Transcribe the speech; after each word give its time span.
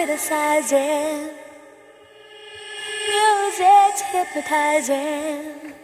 criticizing. 0.00 1.28
Music's 3.08 4.00
hypnotizing. 4.12 5.74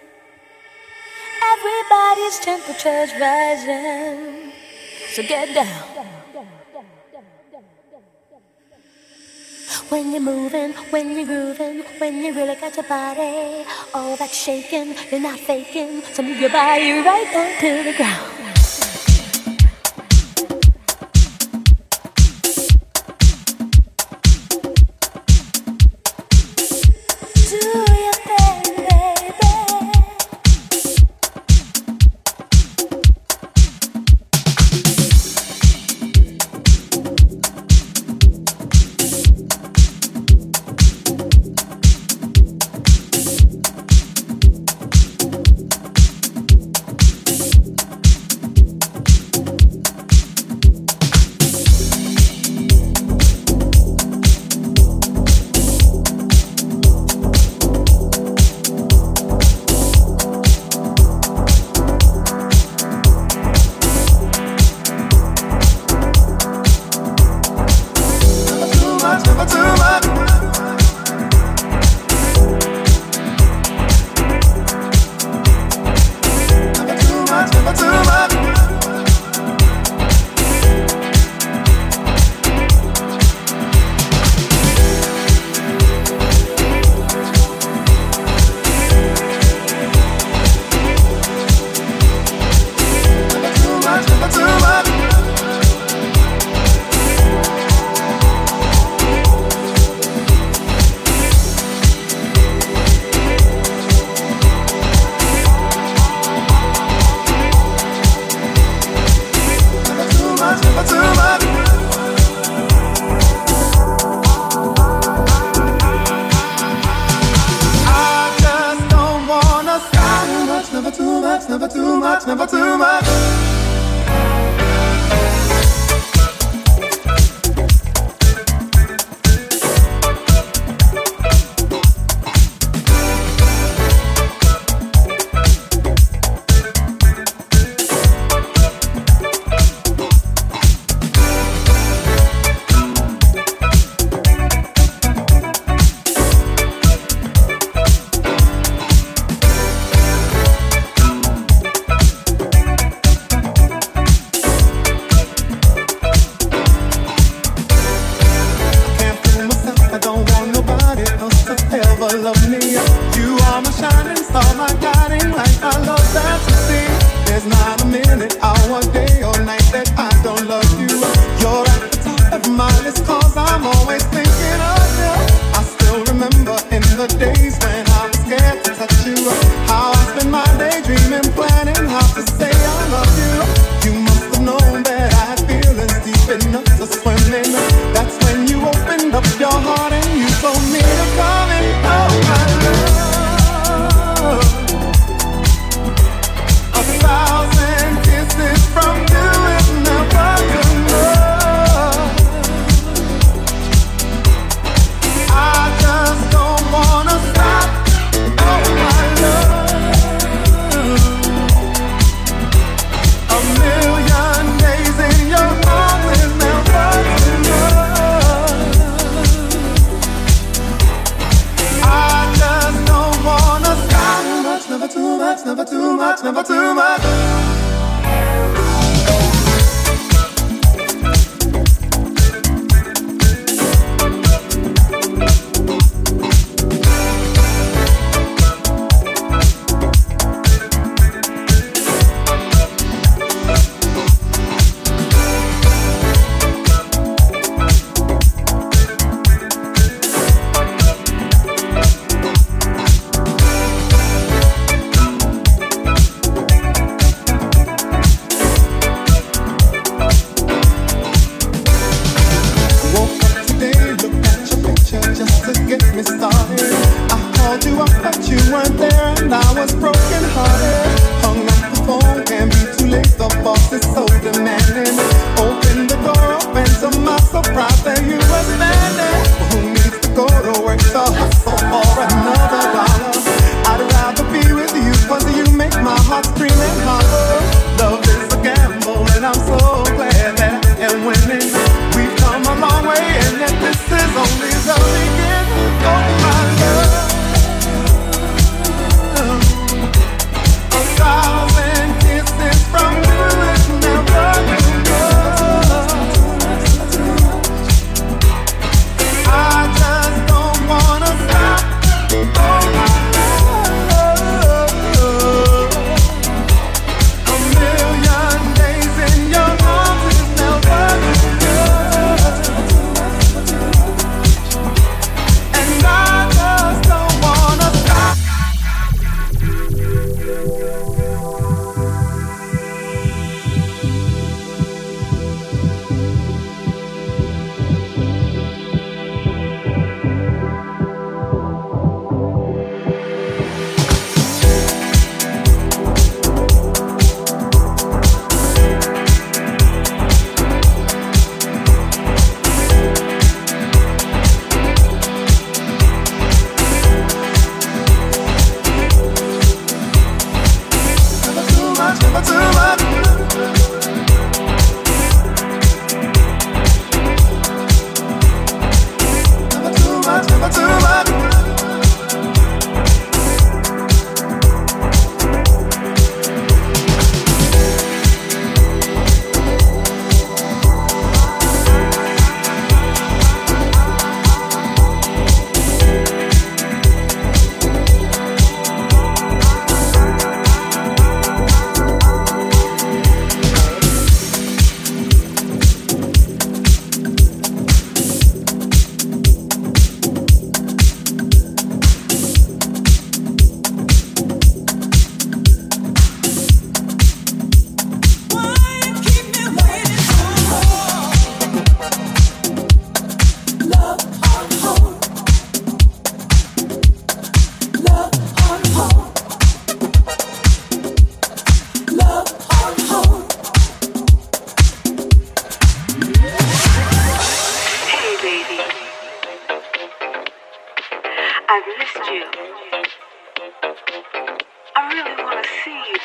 Everybody's 1.52 2.38
temperature's 2.40 3.12
rising. 3.20 4.52
So 5.12 5.22
get 5.22 5.54
down. 5.54 6.06
When 9.90 10.12
you're 10.12 10.20
moving, 10.20 10.72
when 10.90 11.14
you're 11.14 11.26
grooving, 11.26 11.84
when 11.98 12.16
you 12.24 12.32
really 12.32 12.56
got 12.56 12.74
your 12.74 12.88
body 12.88 13.66
all 13.92 14.16
that 14.16 14.30
shaking, 14.30 14.94
you're 15.10 15.20
not 15.20 15.38
faking. 15.38 16.00
So 16.14 16.22
move 16.22 16.40
your 16.40 16.50
body 16.50 16.90
right 17.00 17.28
down 17.30 17.60
to 17.60 17.90
the 17.90 17.96
ground. 17.98 18.55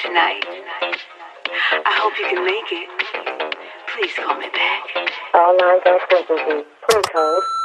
Tonight. 0.01 0.43
I 1.85 1.93
hope 2.01 2.13
you 2.17 2.25
can 2.25 2.43
make 2.43 2.71
it. 2.71 2.89
Please 3.93 4.13
call 4.17 4.37
me 4.37 4.49
back. 4.49 4.83
All 5.33 5.57
lines 5.59 5.83
are 5.85 5.99
frequency. 6.09 6.65
Please 6.89 7.05
hold. 7.13 7.60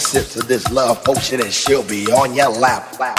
Sips 0.00 0.36
of 0.36 0.48
this 0.48 0.70
love 0.72 1.04
potion 1.04 1.40
and 1.40 1.52
she'll 1.52 1.82
be 1.82 2.06
on 2.12 2.34
your 2.34 2.48
lap. 2.48 2.98
lap, 2.98 3.18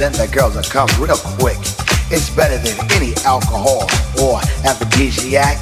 and 0.00 0.14
the 0.14 0.28
girls 0.28 0.54
will 0.56 0.62
come 0.62 0.88
real 1.00 1.16
quick. 1.40 1.56
It's 2.10 2.28
better 2.30 2.58
than 2.58 2.76
any 2.92 3.14
alcohol 3.24 3.88
or 4.20 4.40
aphrodisiac. 4.68 5.58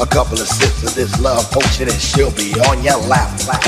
A 0.00 0.06
couple 0.06 0.34
of 0.34 0.46
sips 0.46 0.82
of 0.82 0.94
this 0.94 1.18
love 1.20 1.50
potion 1.50 1.88
and 1.88 2.00
she'll 2.00 2.30
be 2.32 2.52
on 2.68 2.82
your 2.82 2.98
lap, 3.08 3.30
lap, 3.48 3.64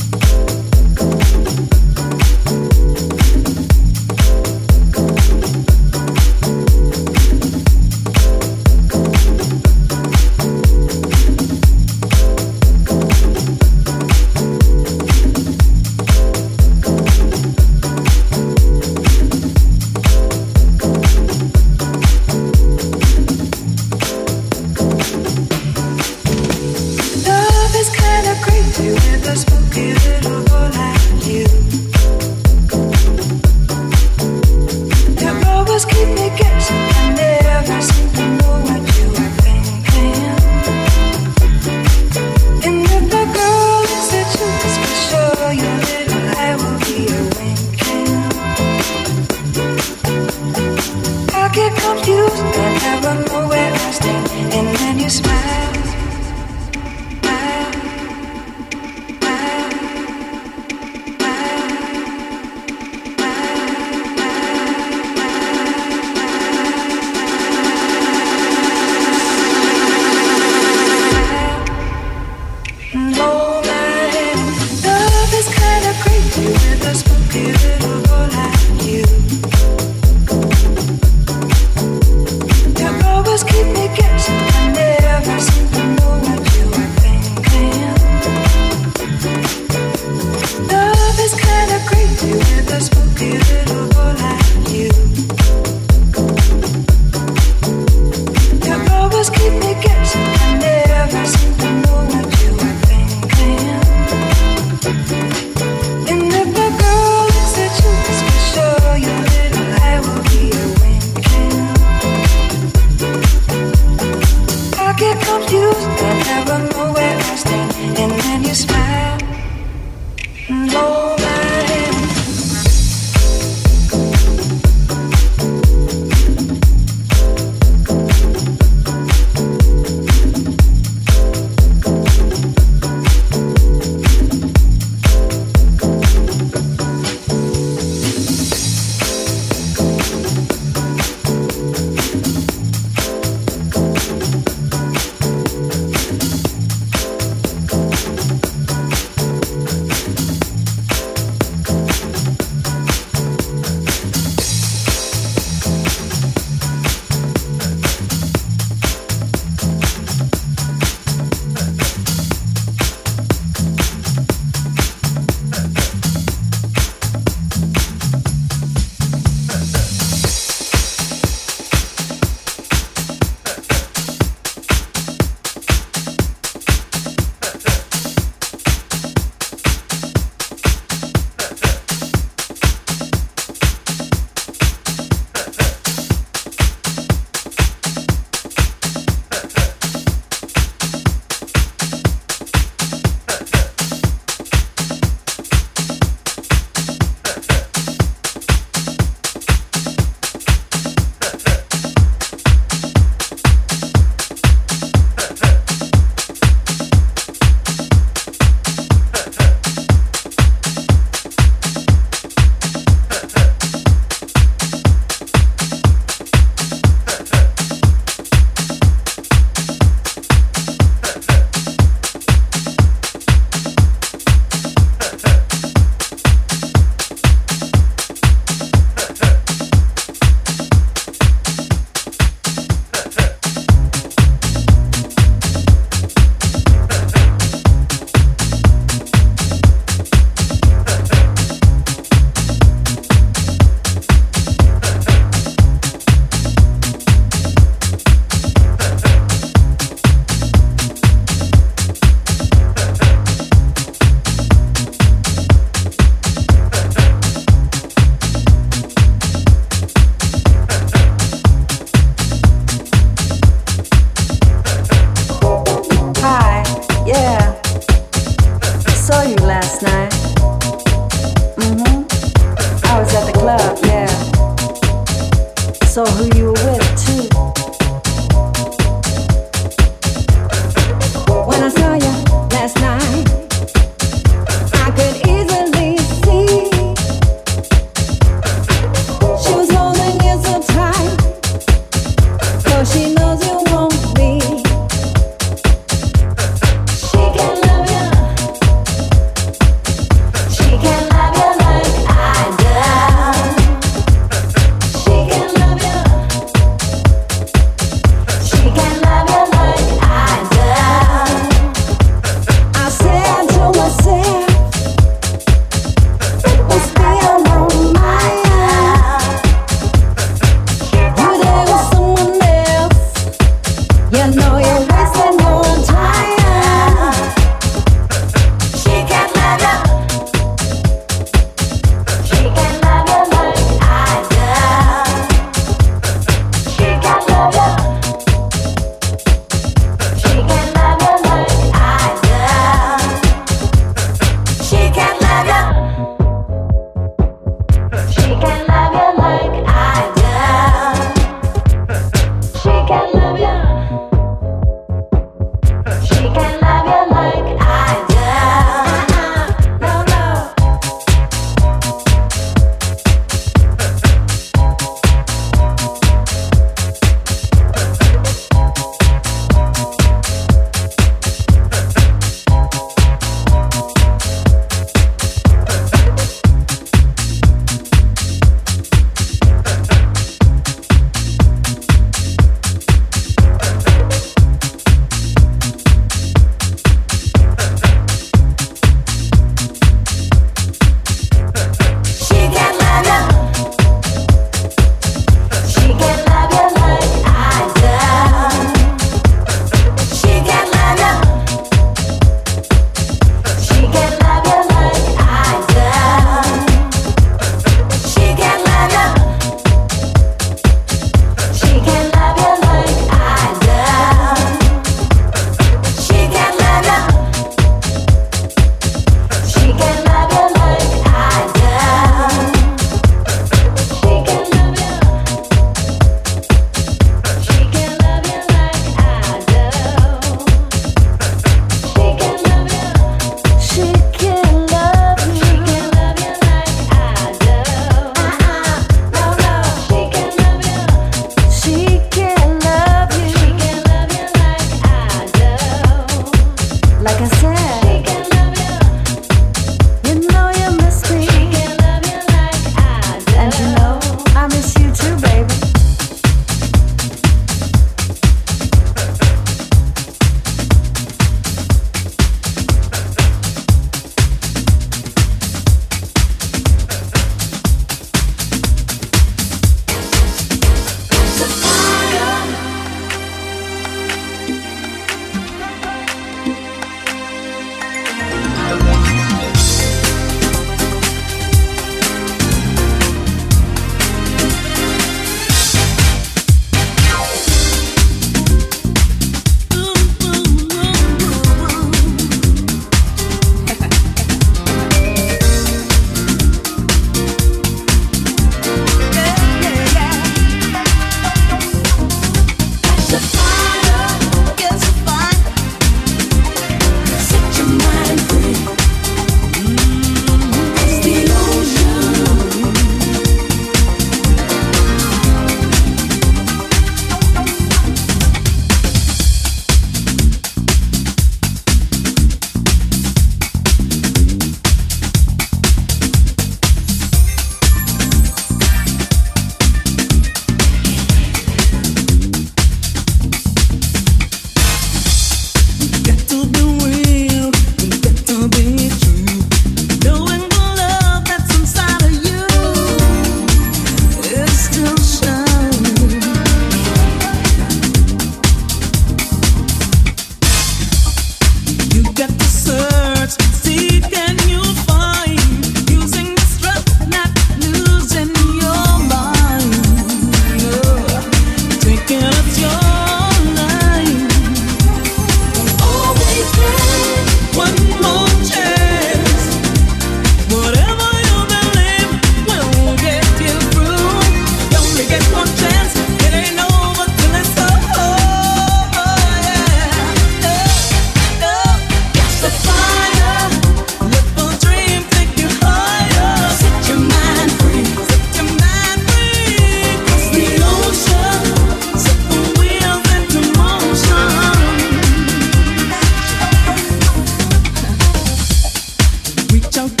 chao. 599.69 600.00